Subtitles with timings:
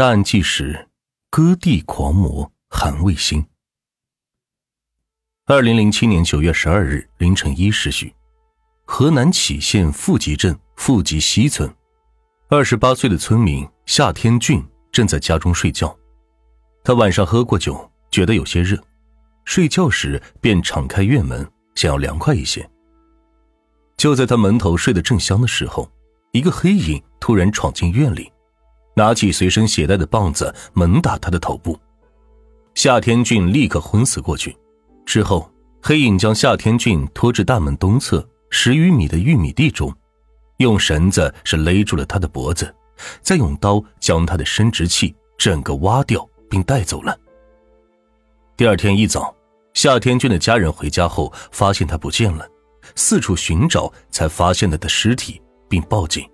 [0.00, 0.88] 大案纪实：
[1.28, 3.44] 割地狂魔韩卫星。
[5.44, 8.10] 二零零七年九月十二日凌晨一时许，
[8.86, 11.70] 河南杞县富集镇富集西村，
[12.48, 15.94] 二十八岁的村民夏天俊正在家中睡觉。
[16.82, 18.82] 他晚上喝过酒，觉得有些热，
[19.44, 22.66] 睡觉时便敞开院门，想要凉快一些。
[23.98, 25.92] 就在他门头睡得正香的时候，
[26.32, 28.32] 一个黑影突然闯进院里，
[29.00, 31.78] 拿起随身携带的棒子猛打他的头部。
[32.74, 34.54] 夏天俊立刻昏死过去。
[35.06, 35.50] 之后，
[35.82, 39.90] 黑影将夏天俊拖至大门东侧十余米的玉米地中，
[40.58, 42.72] 用绳子是勒住了他的脖子，
[43.22, 47.18] 再用刀将他的生殖器整个挖掉并带走了。
[48.54, 49.34] 第二天一早，
[49.72, 52.46] 夏天俊的家人回家后发现他不见了。
[52.94, 56.28] 四处寻找，才发现了的尸体，并报警。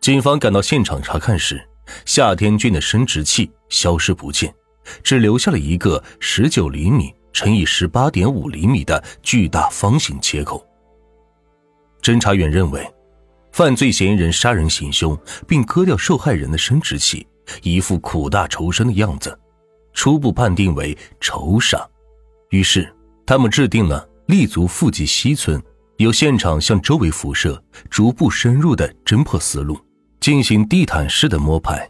[0.00, 1.62] 警方赶到现场查看时，
[2.06, 4.52] 夏天俊的生殖器消失不见，
[5.02, 10.66] 只留下了一个十九厘米乘以十八点五厘米的巨大方形切口。
[12.00, 12.90] 侦查员认为，
[13.52, 17.26] 犯罪嫌疑人杀人行凶，并割掉受害人的生殖器，
[17.62, 19.38] 一副苦大仇深的样子，
[19.92, 21.86] 初步判定为仇杀。
[22.48, 22.90] 于是，
[23.26, 24.08] 他们制定了。
[24.26, 25.60] 立足富集西村，
[25.96, 29.76] 由现场向周围辐射，逐步深入的侦破思路，
[30.20, 31.88] 进行地毯式的摸排。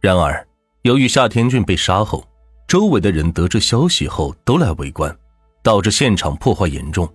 [0.00, 0.46] 然而，
[0.82, 2.26] 由于夏天俊被杀后，
[2.66, 5.14] 周围的人得知消息后都来围观，
[5.62, 7.08] 导致现场破坏严重。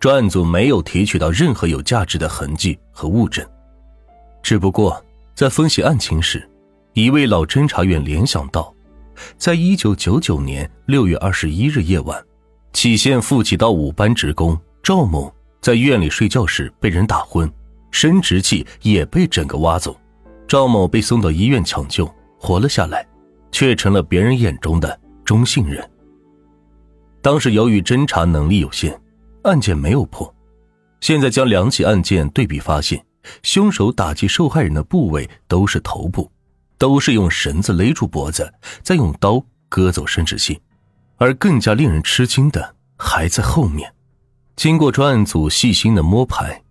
[0.00, 3.46] 专案组没有提取到任何有价值的痕迹和物证。
[4.42, 6.48] 只不过在分析案情时，
[6.94, 8.74] 一位老侦查员联想到，
[9.36, 12.22] 在一九九九年六月二十一日夜晚。
[12.72, 17.50] 杞县富集道五班职工赵某在院里睡觉时被人打昏，
[17.90, 19.98] 生殖器也被整个挖走。
[20.46, 23.06] 赵某被送到医院抢救，活了下来，
[23.52, 25.88] 却成了别人眼中的中性人。
[27.20, 28.98] 当时由于侦查能力有限，
[29.42, 30.34] 案件没有破。
[31.00, 33.04] 现在将两起案件对比，发现
[33.42, 36.30] 凶手打击受害人的部位都是头部，
[36.78, 40.60] 都是用绳子勒住脖子，再用刀割走生殖器。
[41.18, 43.92] 而更加令人吃惊的还在后面。
[44.56, 46.62] 经过专案组细心的摸排，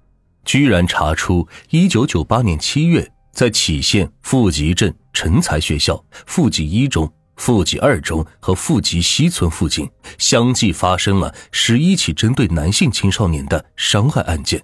[0.47, 14.63] 居然查出1998年7月，在杞县富集镇成才学校、富集一中、富集二中和富集西村附近，相继发生了十一起针对男性青少年的伤害案件。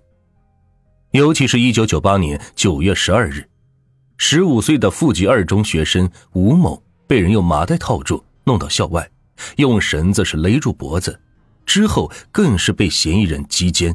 [1.11, 3.45] 尤其是一九九八年九月十二日，
[4.17, 9.05] 十五岁的富集二中学生吴某被人用麻袋套住，弄到校外。
[9.57, 11.19] 用绳子是勒住脖子，
[11.65, 13.93] 之后更是被嫌疑人击奸。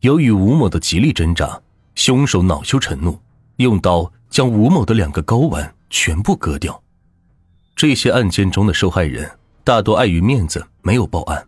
[0.00, 1.60] 由于吴某的极力挣扎，
[1.94, 3.18] 凶手恼羞成怒，
[3.56, 6.82] 用刀将吴某的两个睾丸全部割掉。
[7.74, 9.30] 这些案件中的受害人
[9.64, 11.46] 大多碍于面子没有报案，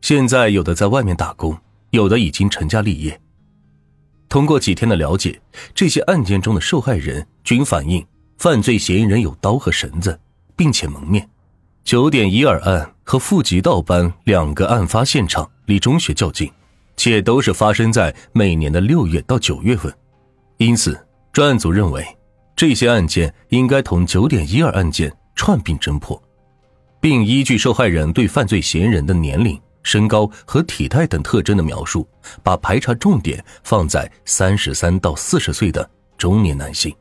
[0.00, 1.58] 现在有的在外面打工，
[1.90, 3.20] 有的已经成家立业。
[4.28, 5.40] 通过几天的了解，
[5.74, 8.06] 这些案件中的受害人均反映
[8.38, 10.20] 犯罪嫌疑人有刀和绳子，
[10.54, 11.28] 并且蒙面。
[11.82, 16.50] 九点一二案和富集道班两个案发现场离中学较近，
[17.00, 19.90] 且都是发生在每年的六月到九月份，
[20.58, 20.94] 因此
[21.32, 22.06] 专案组认为
[22.54, 26.22] 这些案件应该同九点一二案件串并侦破，
[27.00, 32.06] 并依据受害人对犯罪嫌疑人的年龄、身高和体态等特征的描述，
[32.42, 35.88] 把排查重点放在三十三到四十岁的
[36.18, 36.94] 中年男性。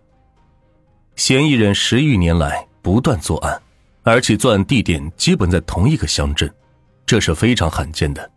[1.18, 3.62] 嫌疑人十余年来不断作案。
[4.04, 6.50] 而且作案地点基本在同一个乡镇，
[7.06, 8.32] 这是非常罕见的。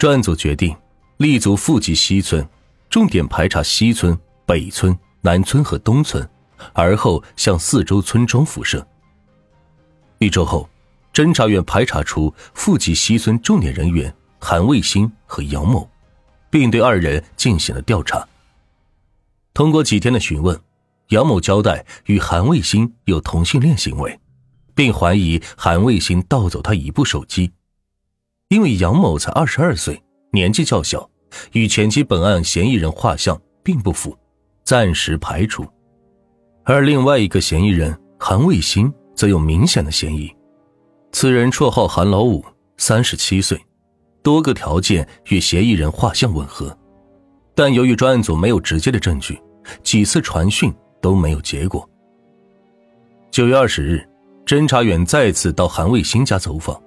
[0.00, 0.74] 专案组决定
[1.18, 2.48] 立足富集西村，
[2.88, 6.26] 重点排查西村、北村、南村和东村，
[6.72, 8.88] 而后向四周村庄辐射。
[10.16, 10.66] 一周后，
[11.12, 15.86] 侦查员排查出富集西村重点人员韩卫星和杨某，
[16.48, 18.26] 并对二人进行了调查。
[19.52, 20.58] 通过几天的询问，
[21.08, 24.18] 杨某交代与韩卫星有同性恋行为。
[24.74, 27.52] 并怀疑韩卫星盗走他一部手机，
[28.50, 30.02] 因为杨某才二十二岁，
[30.32, 31.08] 年纪较小，
[31.52, 34.18] 与前期本案嫌疑人画像并不符，
[34.64, 35.64] 暂时排除。
[36.64, 40.28] 而另外一个嫌疑人韩卫星则有明显的嫌疑，
[41.12, 42.44] 此人绰号韩老五，
[42.76, 43.56] 三十七岁，
[44.20, 46.76] 多个条件与嫌疑人画像吻合，
[47.54, 49.40] 但由于专案组没有直接的证据，
[49.84, 51.88] 几次传讯都没有结果。
[53.30, 54.04] 九月二十日。
[54.46, 56.82] 侦查员再次到韩卫星家走访，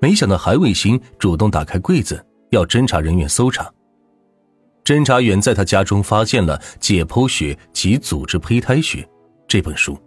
[0.00, 3.70] 没想到韩卫星主动打开柜子，要侦查人员搜查。
[4.84, 9.06] 侦查员在他家中发现了解剖学及组织胚胎学，
[9.46, 9.98] 这本书，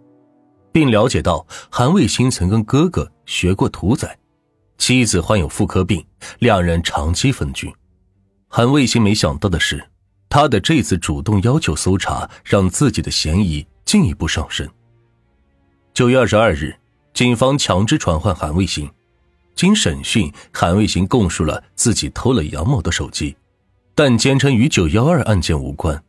[0.72, 4.18] 并了解到韩卫星曾跟哥哥学过屠宰，
[4.78, 6.04] 妻子患有妇科病，
[6.40, 7.72] 两人长期分居。
[8.48, 9.84] 韩卫星没想到的是，
[10.28, 14.68] 他的这次主动要求搜查，让自己的嫌疑进一步上升。
[15.94, 16.74] 九月二十二日，
[17.14, 18.90] 警方强制传唤韩卫星。
[19.54, 23.36] 经审讯，韩卫星供述了自己偷了杨某的手机，
[23.94, 26.02] 但坚称与九幺二案件无关。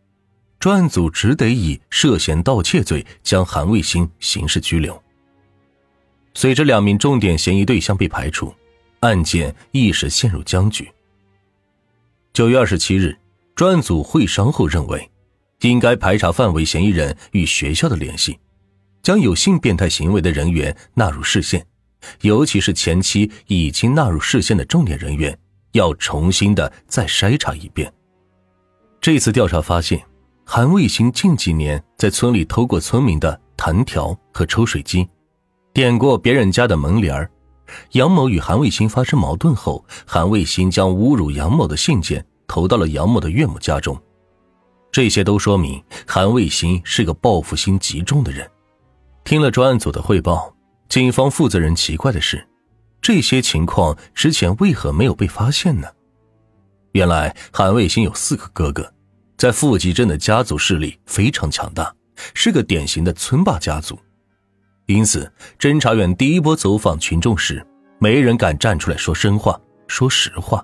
[0.59, 5.01] 专案组只得以涉嫌盗窃罪将韩卫星刑事拘留。
[6.33, 8.53] 随着两名重点嫌疑对象被排除，
[9.01, 10.89] 案件一时陷入僵局。
[12.31, 13.15] 九月二十七日，
[13.55, 15.11] 专案组会商后认为，
[15.59, 18.39] 应该排查范围嫌疑人与学校的联系。
[19.03, 21.67] 将有性变态行为的人员纳入视线，
[22.21, 25.37] 尤其是前期已经纳入视线的重点人员，
[25.73, 27.91] 要重新的再筛查一遍。
[28.99, 30.01] 这次调查发现，
[30.45, 35.07] 韩卫星近几年在村里偷过村民的弹条和抽水机，
[35.73, 37.29] 点过别人家的门帘儿。
[37.93, 43.97] 杨某与韩卫星发生矛盾后，韩卫星将侮辱杨某的信件投到了杨某的岳母家中。
[44.91, 48.47] 这些都说明韩卫星是个报复心极重的人。
[49.23, 50.52] 听了专案组的汇报，
[50.93, 52.47] 警方负责人奇怪的是，
[53.01, 55.87] 这些情况之前为何没有被发现呢？
[56.91, 58.93] 原来韩卫星有四个哥哥，
[59.35, 61.91] 在富集镇的家族势力非常强大，
[62.35, 63.97] 是个典型的村霸家族。
[64.85, 67.65] 因此，侦查员第一波走访群众时，
[67.97, 70.63] 没人敢站出来说真话、说实话。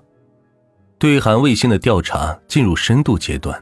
[0.96, 3.60] 对韩卫星的调查进入深度阶段，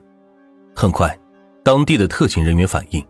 [0.77, 1.19] 很快，
[1.65, 3.03] 当地的特勤人员反映。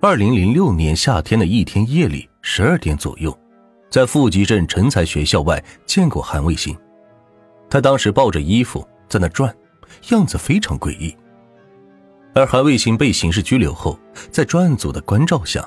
[0.00, 3.36] 二零零六年夏天的一天夜里十二点左右，
[3.88, 6.76] 在富集镇成才学校外见过韩卫星。
[7.70, 9.52] 他当时抱着衣服在那转，
[10.10, 11.16] 样子非常诡异。
[12.34, 13.98] 而韩卫星被刑事拘留后，
[14.30, 15.66] 在专案组的关照下，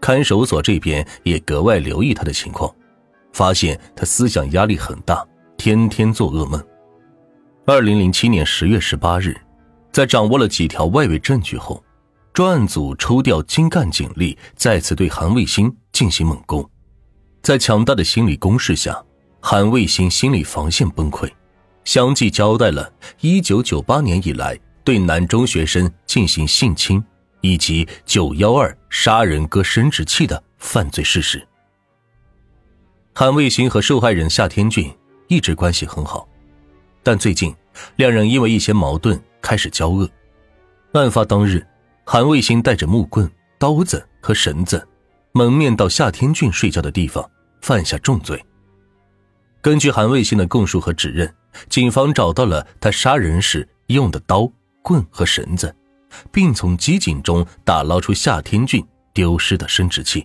[0.00, 2.74] 看守所这边也格外留意他的情况，
[3.32, 5.24] 发现他思想压力很大，
[5.56, 6.60] 天天做噩梦。
[7.66, 9.36] 二零零七年十月十八日，
[9.92, 11.80] 在掌握了几条外围证据后。
[12.36, 16.70] 专案组抽调精干警力，再次对韩卫星进行猛攻。
[17.40, 19.02] 在强大的心理攻势下，
[19.40, 21.32] 韩卫星心理防线崩溃，
[21.82, 22.92] 相继交代了
[23.22, 24.54] 1998年以来
[24.84, 27.02] 对男中学生进行性侵，
[27.40, 31.42] 以及912杀人割生殖器的犯罪事实。
[33.14, 34.94] 韩卫星和受害人夏天俊
[35.28, 36.28] 一直关系很好，
[37.02, 37.54] 但最近
[37.96, 40.06] 两人因为一些矛盾开始交恶。
[40.92, 41.66] 案发当日。
[42.08, 44.86] 韩卫星带着木棍、刀子和绳子，
[45.32, 47.28] 蒙面到夏天俊睡觉的地方，
[47.60, 48.40] 犯下重罪。
[49.60, 51.34] 根据韩卫星的供述和指认，
[51.68, 54.48] 警方找到了他杀人时用的刀、
[54.82, 55.74] 棍和绳子，
[56.30, 60.24] 并从机井中打捞出夏天俊丢失的生殖器。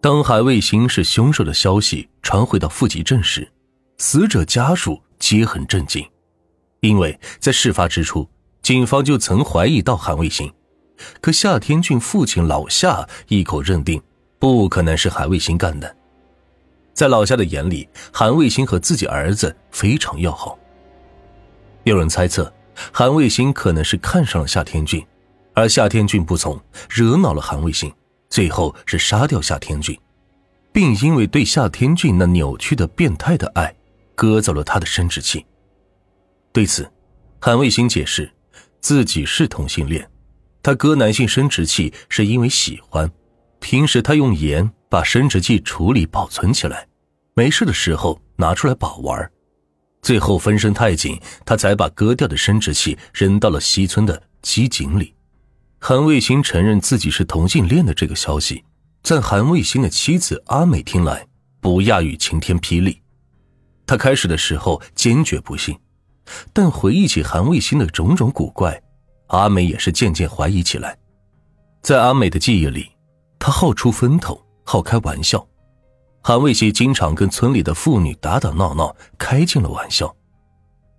[0.00, 3.46] 当韩卫星是凶手的消息传回到富集镇时，
[3.98, 6.08] 死者家属皆很震惊，
[6.80, 8.26] 因为在事发之初，
[8.62, 10.50] 警方就曾怀疑到韩卫星。
[11.20, 14.02] 可夏天俊父亲老夏一口认定，
[14.38, 15.96] 不可能是韩卫星干的。
[16.94, 20.58] 在老夏的眼里，韩卫星和自己儿子非常要好。
[21.84, 22.52] 有人猜测，
[22.92, 25.06] 韩卫星可能是看上了夏天俊，
[25.54, 26.58] 而夏天俊不从，
[26.88, 27.92] 惹恼了韩卫星，
[28.30, 29.98] 最后是杀掉夏天俊，
[30.72, 33.74] 并因为对夏天俊那扭曲的变态的爱，
[34.14, 35.44] 割走了他的生殖器。
[36.52, 36.90] 对此，
[37.38, 38.32] 韩卫星解释，
[38.80, 40.08] 自己是同性恋。
[40.66, 43.08] 他割男性生殖器是因为喜欢，
[43.60, 46.88] 平时他用盐把生殖器处理保存起来，
[47.34, 49.30] 没事的时候拿出来把玩
[50.02, 55.14] 最后分身太紧，他才把割掉的生殖器扔到了西村的机井里。
[55.78, 58.64] 韩卫星承认自己是同性恋的这个消息，
[59.04, 61.24] 在韩卫星的妻子阿美听来
[61.60, 63.00] 不亚于晴天霹雳。
[63.86, 65.78] 他开始的时候坚决不信，
[66.52, 68.82] 但回忆起韩卫星的种种古怪。
[69.28, 70.96] 阿美也是渐渐怀疑起来，
[71.82, 72.90] 在阿美的记忆里，
[73.38, 75.46] 他好出风头，好开玩笑。
[76.22, 80.14] 韩卫西经常跟村里的妇女打打闹闹，开尽了玩笑。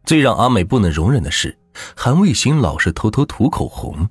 [0.06, 1.58] 最让阿美不能容忍的是，
[1.96, 4.08] 韩卫星老是偷偷涂口红。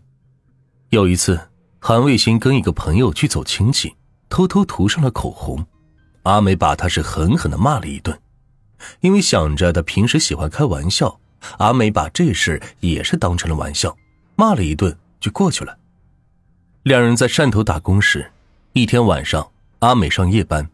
[0.90, 1.40] 有一次，
[1.78, 3.94] 韩卫星跟一个朋友去走亲戚，
[4.28, 5.66] 偷偷涂上了口红，
[6.24, 8.18] 阿美把他是狠狠的骂了一顿，
[9.00, 11.18] 因为想着他平时喜欢开玩笑，
[11.58, 13.96] 阿美把这事也是当成了玩笑。
[14.36, 15.76] 骂了一顿就过去了。
[16.82, 18.30] 两人在汕头打工时，
[18.74, 19.50] 一天晚上，
[19.80, 20.70] 阿美上夜班，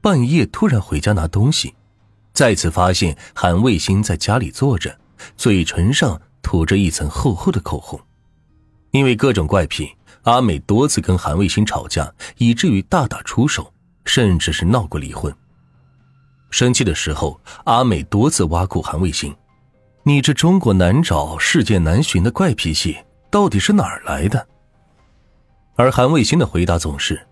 [0.00, 1.74] 半夜突然回家拿东西，
[2.32, 4.98] 再次发现韩卫星在家里坐着，
[5.36, 8.00] 嘴唇上涂着一层厚厚的口红。
[8.90, 13.72] 因为各种怪癖，阿美多次跟韩卫星吵架，以至于大打出手，
[14.04, 15.34] 甚至是闹过离婚。
[16.50, 19.34] 生气的时候，阿美多次挖苦韩卫星
[20.04, 22.98] ：“你这中国难找、世界难寻的怪脾气，
[23.30, 24.46] 到底是哪儿来的？”
[25.76, 27.24] 而韩卫星的回答总是：“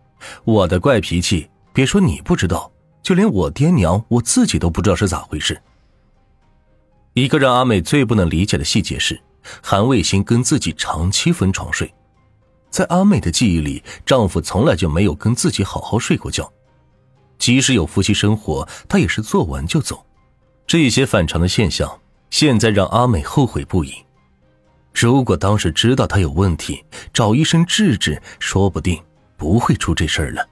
[0.44, 2.70] 我的怪脾气，别说你不知道，
[3.02, 5.60] 就连我爹娘我自己都不知道是咋回事。”
[7.14, 9.20] 一个让阿美最不能理解的细节是，
[9.60, 11.92] 韩卫星跟自己长期分床睡。
[12.70, 16.50] 在阿美的记忆里，丈夫从来就没有跟自己好好睡过觉，
[17.36, 20.06] 即使有夫妻生活，他也是做完就走。
[20.68, 22.00] 这些反常的现象，
[22.30, 23.92] 现在让阿美后悔不已。
[24.94, 29.00] 如果当时知道他有问题，找医生治治，说不定
[29.36, 30.48] 不会出这事儿了。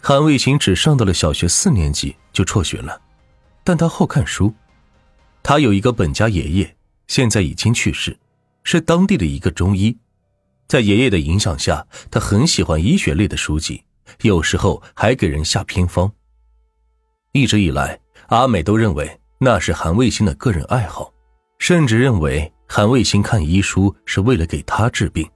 [0.00, 3.00] 韩卫星只上到了小学四年级就辍学了，
[3.64, 4.52] 但他好看书。
[5.42, 6.76] 他有一个本家爷爷，
[7.08, 8.16] 现在已经去世，
[8.62, 9.96] 是当地的一个中医。
[10.68, 13.84] 在爷爷的影响下，他很喜欢医学类的书籍，
[14.22, 16.10] 有时候还给人下偏方。
[17.32, 17.98] 一直以来，
[18.28, 21.12] 阿美都认为那是韩卫星的个人爱好，
[21.58, 25.28] 甚至认为韩卫星看医书是为了给他治病。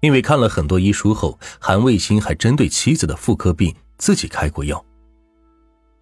[0.00, 4.80] 因为看了很多医书后，韩卫星还针对妻子的妇科病自己开过药。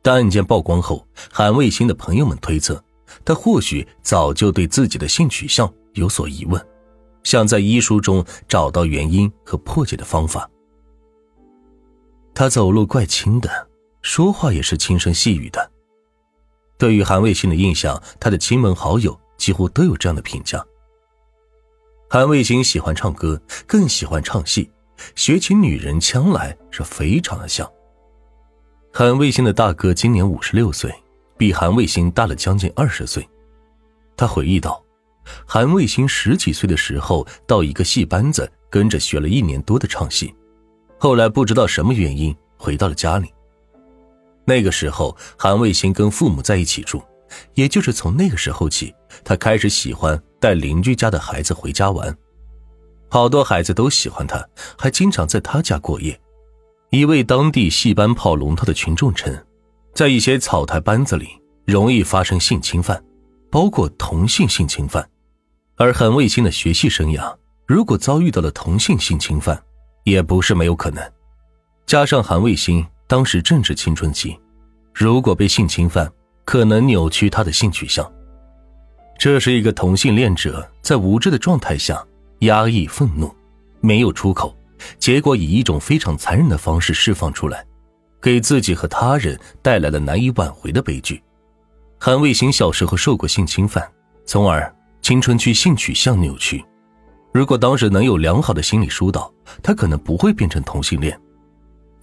[0.03, 2.85] 但案件曝光后，韩卫星的朋友们推测，
[3.25, 6.63] 他或许早就对自己的性取向有所疑问。
[7.23, 10.47] 想在医书中找到原因和破解的方法。
[12.35, 13.49] 他走路怪轻的，
[14.03, 15.71] 说话也是轻声细语的。
[16.85, 20.63] 对于韩卫星的印象，他的亲朋好友几乎都有这样的评价。
[22.11, 24.71] 韩卫星喜欢唱歌，更喜欢唱戏，
[25.17, 27.67] 学起女人腔来是非常的像。
[28.93, 30.95] 韩卫星的大哥今年五十六岁，
[31.39, 33.27] 比韩卫星大了将近二十岁。
[34.15, 34.85] 他回忆道。
[35.47, 40.35] 韩卫星十几岁的时候，到一个戏班子跟着学了一年多的唱戏，
[40.99, 43.33] 后来不知道什么原因回到了家里。
[44.45, 47.03] 那个时候，韩卫星跟父母在一起住，
[47.55, 52.17] 也就是从那个时候起，他开始喜欢带邻居家的孩子回家玩，
[53.09, 54.47] 好多孩子都喜欢他，
[54.79, 56.19] 还经常在他家过夜。
[56.91, 59.37] 一位当地戏班跑龙套的群众称，
[59.95, 61.29] 在一些草台班子里
[61.65, 63.03] 容易发生性侵犯，
[63.51, 65.09] 包括同性性侵犯。
[65.77, 67.35] 而韩卫星的学习生涯，
[67.67, 69.61] 如果遭遇到了同性性侵犯，
[70.05, 71.03] 也不是没有可能。
[71.87, 74.37] 加上韩卫星当时正值青春期，
[74.93, 76.11] 如果被性侵犯，
[76.45, 78.05] 可能扭曲他的性取向。
[79.17, 82.05] 这是一个同性恋者在无知的状态下
[82.41, 83.33] 压抑愤怒，
[83.81, 84.53] 没有出口，
[84.99, 87.65] 结果以一种非常残忍的方式释放出来，
[88.21, 91.23] 给自己和他人带来了难以挽回的悲剧。
[92.01, 93.89] 韩卫星小时候受过性侵犯，
[94.27, 94.75] 从而。
[95.03, 96.65] 青春期性取向扭曲，
[97.33, 101.17] 如果当时能有良好的心理疏导，他可能不会变成同性恋。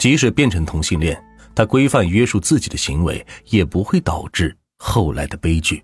[0.01, 1.15] 即使变成同性恋，
[1.53, 5.83] 他规范约束自己的行为，也不会导致后来的悲剧。